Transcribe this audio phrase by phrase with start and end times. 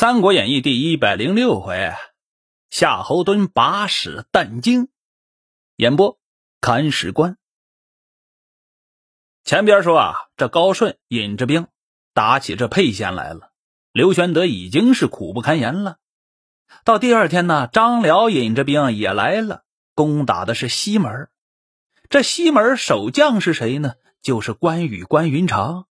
[0.00, 1.92] 三国演义》第一百零六回，
[2.70, 4.88] 夏侯惇把使但惊。
[5.74, 6.20] 演播：
[6.60, 7.36] 看史官。
[9.42, 11.66] 前边说啊，这高顺引着兵
[12.14, 13.50] 打起这沛县来了，
[13.90, 15.98] 刘玄德已经是苦不堪言了。
[16.84, 19.64] 到第二天呢，张辽引着兵也来了，
[19.96, 21.28] 攻打的是西门。
[22.08, 23.94] 这西门守将是谁呢？
[24.22, 25.88] 就是关羽关云长。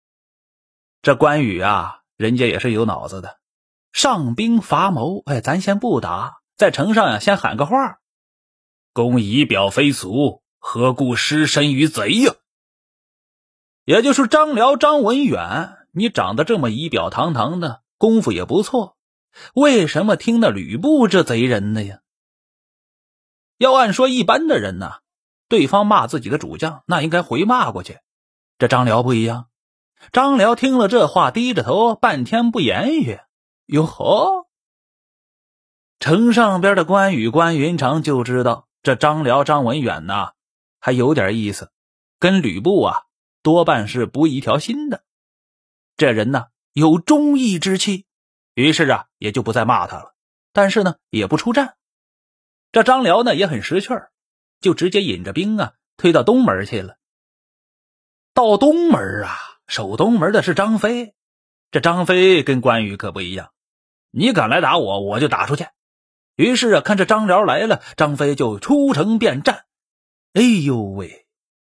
[1.02, 3.39] 这关羽啊，人家也是有脑子的。
[3.92, 7.98] 上兵伐谋，哎，咱先不打，在城上呀，先喊个话
[8.94, 12.34] ：“公仪表非俗，何故失身于贼呀？”
[13.84, 18.96] 也就是张辽、张文远，你长得这么仪表堂堂的，功夫也不错，
[19.54, 22.00] 为什么听那吕布这贼人的呀？
[23.58, 24.98] 要按说一般的人呢，
[25.48, 27.98] 对方骂自己的主将，那应该回骂过去。
[28.58, 29.48] 这张辽不一样，
[30.12, 33.18] 张辽听了这话，低着头，半天不言语。
[33.70, 34.48] 哟呵，
[36.00, 40.32] 城上边的关羽关云长就知道这张辽张文远呐，
[40.80, 41.70] 还有点意思，
[42.18, 43.04] 跟吕布啊
[43.44, 45.04] 多半是不一条心的。
[45.96, 48.06] 这人呢有忠义之气，
[48.54, 50.16] 于是啊也就不再骂他了，
[50.52, 51.76] 但是呢也不出战。
[52.72, 54.10] 这张辽呢也很识趣儿，
[54.60, 56.96] 就直接引着兵啊推到东门去了。
[58.34, 59.36] 到东门啊，
[59.68, 61.14] 守东门的是张飞，
[61.70, 63.52] 这张飞跟关羽可不一样。
[64.10, 65.66] 你敢来打我，我就打出去。
[66.36, 69.64] 于是啊，看着张辽来了，张飞就出城便战。
[70.32, 71.26] 哎呦喂！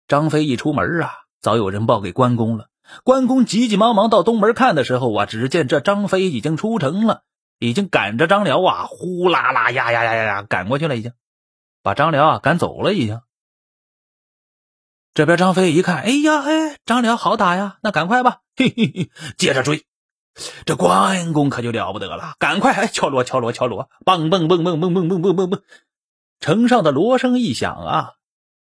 [0.08, 2.70] 张飞一出门啊，早有人报给关公了。
[3.04, 7.24] 关公急急忙忙到东门看的时候啊，只见这张飞已经出城了，
[7.60, 11.14] 已经赶着张辽啊，呼啦啦呀呀呀呀呀赶过去了，已经
[11.82, 12.94] 把张辽啊赶走了。
[12.94, 13.22] 已经
[15.14, 19.86] 这边张飞一看，哎呀，哎，张辽好打呀，那赶快吧，嘿嘿嘿，接着追。
[20.66, 25.62] 这关公可就了不得了，赶快敲锣敲锣敲锣，梆梆梆梆梆梆梆梆梆梆，
[26.40, 28.14] 城上的锣声一响啊，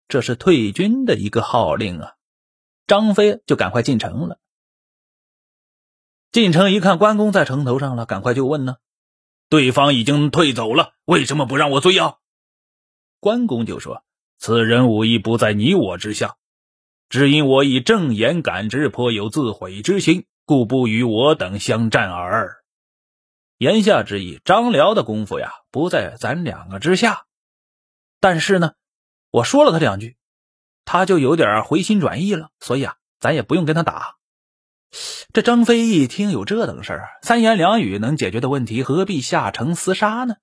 [0.08, 2.14] 这是退军的一个号令啊。
[2.86, 4.38] 张飞就赶快进城了。
[6.32, 8.76] 进城一看，关公在城头上了，赶快就问呢
[9.48, 12.16] ：“对方已经退走了，为什么不让我追啊？”
[13.20, 14.02] 关公就说
[14.38, 16.36] ：“此人武艺不在你我之下，
[17.08, 22.64] 只因我以正言感之，颇有自毁之心。”故不与我等相战耳。
[23.56, 27.24] 言下之意，张辽的功夫呀，不在咱两个之下。
[28.18, 28.72] 但是呢，
[29.30, 30.16] 我说了他两句，
[30.84, 32.50] 他就有点回心转意了。
[32.58, 34.16] 所以啊，咱也不用跟他打。
[35.32, 40.34] 这张飞一听有这等事儿，三言两语能解决的问题，何必下城厮杀呢？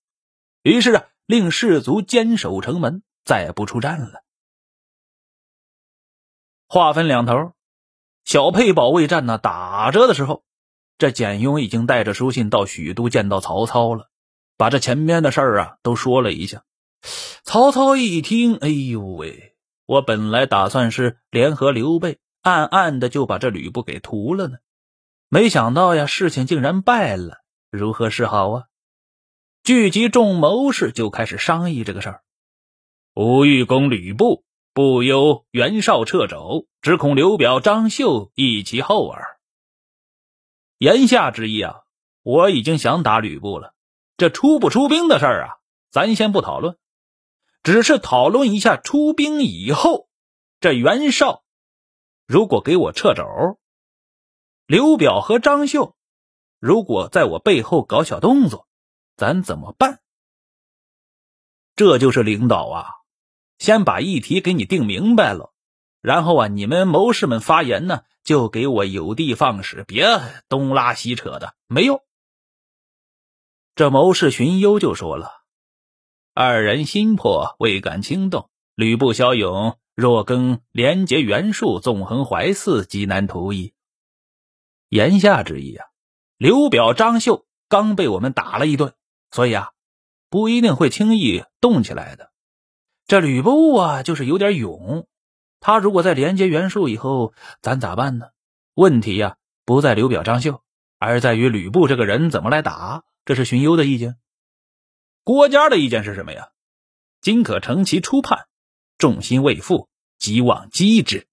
[0.62, 4.24] 于是啊，令士卒坚守城门，再不出战了。
[6.70, 7.57] 话分两头。
[8.28, 10.44] 小沛保卫战呢打着的时候，
[10.98, 14.10] 这简雍已经带着书信到许都见到曹操了，
[14.58, 16.66] 把这前面的事儿啊都说了一下。
[17.46, 19.56] 曹操一听，哎呦喂，
[19.86, 24.58] 我本来打算是联合刘备，暗暗的就把这吕布给屠了呢，
[25.30, 27.38] 没想到呀，事情竟然败了，
[27.72, 28.64] 如何是好啊？
[29.64, 32.22] 聚集众谋士就开始商议这个事儿。
[33.14, 34.44] 吾欲攻吕布。
[34.78, 39.40] 不忧袁绍掣肘，只恐刘表、张绣一其后耳。
[40.78, 41.82] 言下之意啊，
[42.22, 43.74] 我已经想打吕布了。
[44.18, 45.58] 这出不出兵的事儿啊，
[45.90, 46.78] 咱先不讨论，
[47.64, 50.10] 只是讨论一下出兵以后，
[50.60, 51.44] 这袁绍
[52.28, 53.58] 如果给我掣肘，
[54.68, 55.96] 刘表和张绣
[56.60, 58.68] 如果在我背后搞小动作，
[59.16, 60.02] 咱怎么办？
[61.76, 62.97] 这就是领导啊。
[63.58, 65.54] 先把议题给你定明白了，
[66.02, 70.08] 然后啊，你们谋士们发言呢，就给我有的放矢，别
[70.48, 72.02] 东拉西扯的，没用。
[73.76, 75.32] 这谋士荀攸就说了
[76.34, 83.74] ：“二人心魄未敢轻动，吕布骁勇，若更连结袁术，纵横淮泗，极难图矣。”
[84.90, 85.86] 言下之意啊，
[86.38, 88.94] 刘表、张绣刚被我们打了一顿，
[89.32, 89.72] 所以啊，
[90.30, 92.32] 不一定会轻易动起来的。
[93.08, 95.08] 这吕布啊，就是有点勇。
[95.62, 98.28] 他如果在连接袁术以后，咱咋办呢？
[98.74, 100.62] 问题呀，不在刘表、张绣，
[101.00, 103.06] 而在于吕布这个人怎么来打。
[103.24, 104.18] 这是荀攸的意见。
[105.24, 106.50] 郭嘉的意见是什么呀？
[107.22, 108.48] 今可乘其初叛，
[108.98, 109.88] 众心未复，
[110.20, 111.28] 即往击之。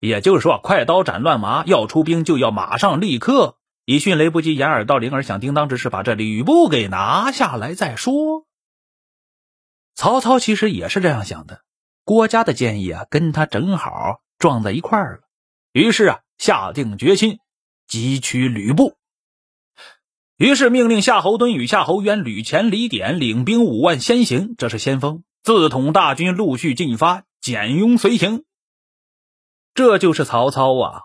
[0.00, 8.47] 也就是说，快刀斩乱麻，要出兵就要马上立刻，以迅雷不及掩耳盗铃而响叮当之势，把这吕布给拿下来再说。
[9.98, 11.64] 曹操其实也是这样想的，
[12.04, 15.22] 郭嘉的建议啊，跟他正好撞在一块儿了。
[15.72, 17.40] 于是啊，下定决心
[17.88, 18.96] 急取吕布。
[20.36, 28.44] 于是命令夏侯惇与夏侯渊、吕虔、李典领兵五万先行，这是先锋，自统大军陆续进发，简雍随行。
[29.74, 31.02] 这就是曹操啊，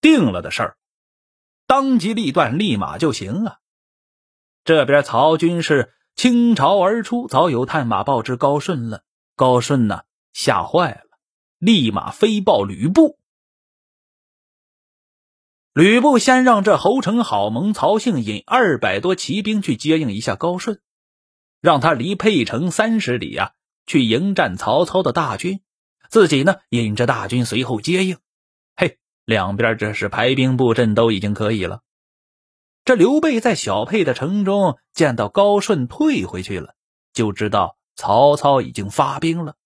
[0.00, 0.76] 定了的事儿，
[1.66, 3.56] 当机立断，立马就行啊。
[4.62, 9.02] 这边曹军是倾巢而出，早有探马报知高顺了。
[9.34, 11.18] 高顺呢，吓坏了，
[11.58, 13.18] 立马飞报吕布。
[15.72, 20.80] 吕布先让这侯成、郝萌、曹姓引二百多骑兵去接应一下高顺，
[21.62, 23.52] 让他离沛城三十里啊，
[23.86, 25.60] 去迎战曹操的大军，
[26.10, 28.18] 自己呢引着大军随后接应。
[28.76, 31.80] 嘿，两边这是排兵布阵都已经可以了。
[32.84, 36.74] 这刘备在小沛的城中见到高顺退回去了，
[37.12, 39.56] 就知道曹操已经发兵了，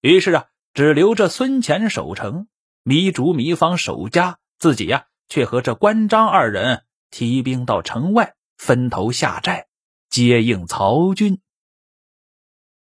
[0.00, 2.48] 于是啊，只留着孙乾守城，
[2.84, 5.06] 糜竺、糜芳守家，自己呀。
[5.26, 9.68] 却和这关张二人提兵到城外，分头下寨
[10.10, 11.40] 接应曹军。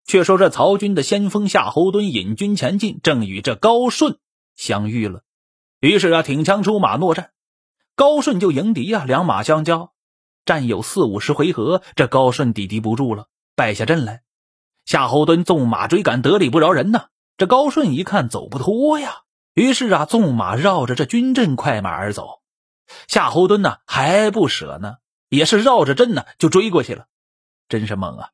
[0.04, 4.18] 却说这曹军的先锋夏侯惇引军前进，正与这高顺
[4.56, 5.22] 相遇了。
[5.78, 7.31] 于是啊，挺枪出马，搦战。
[8.02, 9.92] 高顺就迎敌呀，两马相交，
[10.44, 14.22] 战有四五十回合，这高顺抵敌不住了，败下阵来。
[14.84, 17.10] 夏侯惇纵马追赶，得理不饶人呐。
[17.36, 19.18] 这高顺一看走不脱呀。
[19.54, 22.40] 于是啊，纵马绕着这军阵快马而走。
[23.06, 24.96] 夏侯惇呢还不舍呢，
[25.28, 27.06] 也是绕着阵呢就追过去了，
[27.68, 28.30] 真是猛啊！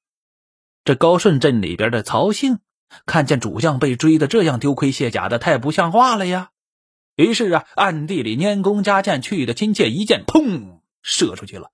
[0.82, 2.60] 这高顺阵里边的曹姓
[3.04, 6.52] 看见主将被追的这样丢盔卸甲的，太不像话了呀。
[7.18, 11.72] 于是啊，暗地里拈弓加箭，去的亲切，一箭砰射出去了，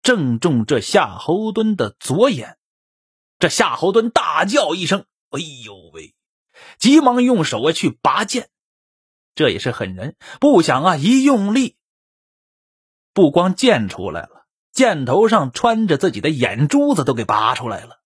[0.00, 2.56] 正中这夏侯惇的左眼。
[3.38, 6.14] 这夏侯惇大叫一声：“哎呦喂！”
[6.80, 8.48] 急忙用手啊去拔剑。
[9.34, 11.76] 这也是狠人，不想啊一用力，
[13.12, 18.00] 不光剑出来了，箭头上穿着自己的眼珠子都给拔出来了。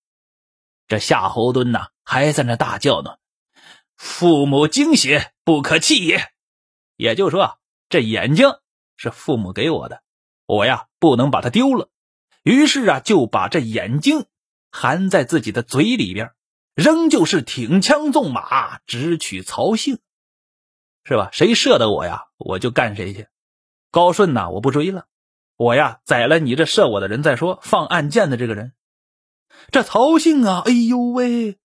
[0.89, 3.15] 这夏侯惇呐还在那大叫呢
[3.95, 6.31] ：“父母精血不可弃也。”
[6.95, 7.59] 也就是说，
[7.89, 8.49] 这眼睛
[8.97, 10.01] 是父母给我的，
[10.45, 11.89] 我呀不能把它丢了。
[12.43, 14.25] 于是啊就把这眼睛
[14.71, 16.31] 含在自己的嘴里边，
[16.73, 19.99] 仍旧是挺枪纵马直取曹姓。
[21.07, 21.29] 是吧？
[21.31, 23.27] 谁射的我呀，我就干谁去。
[23.91, 25.05] 高顺呐，我不追了，
[25.55, 27.59] 我呀宰了你这射我的人再说。
[27.61, 28.73] 放暗箭的这个人，
[29.71, 31.59] 这曹姓啊，哎呦喂，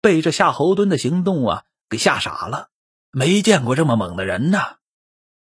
[0.00, 2.70] 被这夏侯惇的行动啊给吓傻了，
[3.18, 4.76] 没见过这么猛的人呐！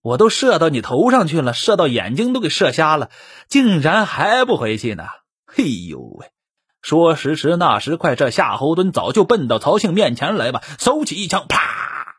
[0.00, 3.08] 我都射到你头上去了，射到眼睛都给射瞎了，
[3.46, 5.04] 竟然还不回去呢！
[5.46, 6.32] 嘿呦喂，
[6.80, 12.16] 说时迟，那时快，这夏侯惇早就奔到曹姓面前来吧，手起一枪，啪！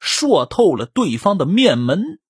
[0.00, 2.20] 硕透了对方的面门，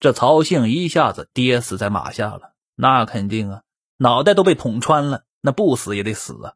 [0.00, 2.52] 这曹姓一下子跌死在马下了。
[2.74, 3.62] 那肯定啊，
[3.96, 6.52] 脑袋都被捅穿了，那不死也得死啊！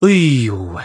[0.00, 0.08] 哎
[0.44, 0.82] 呦喂，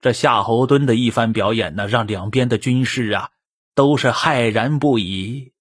[0.00, 3.30] 这夏侯惇的一番表演呢，让两边的军士啊
[3.74, 5.52] 都是骇然不已。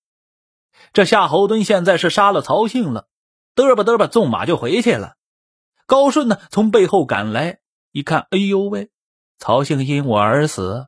[0.94, 3.08] 这夏侯惇现在是杀了曹姓了，
[3.56, 5.16] 嘚吧嘚吧纵马就回去了。
[5.86, 7.60] 高顺呢从背后赶来，
[7.92, 8.90] 一看，哎呦喂！
[9.40, 10.88] 曹姓因我而死，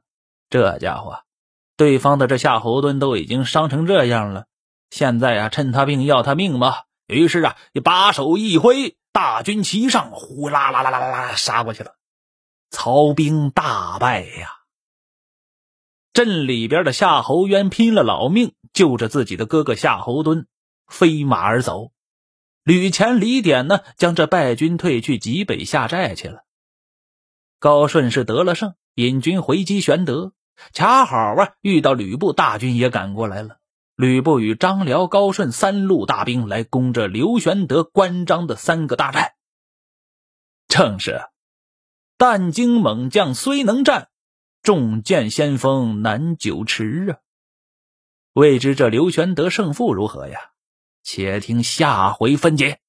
[0.49, 1.19] 这家伙，
[1.77, 4.45] 对方的这夏侯惇都已经伤成这样了，
[4.89, 6.83] 现在啊，趁他病要他命吧。
[7.07, 11.95] 于是啊，你把手一挥，大军齐上，呼啦啦啦啦啦杀过去了。
[12.69, 14.55] 曹兵大败呀！
[16.13, 20.45] 镇里边的夏侯渊拼了老命救着自己的哥哥夏侯惇，
[20.87, 21.91] 飞马而走。
[22.63, 26.43] 吕虔、李典呢，将这败军退去济北下寨去了。
[27.57, 30.33] 高顺是得了胜，引军回击玄德，
[30.73, 33.57] 恰好啊遇到吕布大军也赶过来了。
[33.95, 39.35] 吕布与张辽、高顺三路大兵来攻这刘玄德、关张的三个大寨。
[40.67, 41.21] 正是，
[42.19, 44.09] 但经猛将虽能战，
[44.61, 47.23] 重剑先锋难久持啊。
[48.33, 50.51] 未知这刘玄德胜负如何呀？
[51.01, 52.81] 且听下回分解。